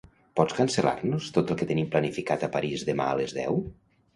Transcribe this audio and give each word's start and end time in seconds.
Pots 0.39 0.55
cancel·lar-nos 0.59 1.27
tot 1.35 1.53
el 1.55 1.59
que 1.59 1.67
tenim 1.73 1.91
planificat 1.97 2.47
a 2.49 2.51
París 2.59 2.87
demà 2.89 3.11
a 3.13 3.21
les 3.21 3.37
deu? 3.43 3.63